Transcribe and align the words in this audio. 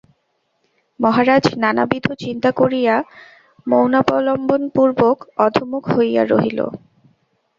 মহারাজ 0.99 1.45
নানাবিধ 1.57 2.05
চিন্তা 2.23 2.49
করিয়া 2.51 2.95
মৌনাবলম্বনপূর্বক 3.67 5.17
অধোমুখ 5.45 5.83
হইয়া 5.95 6.23
রহিল। 6.25 6.59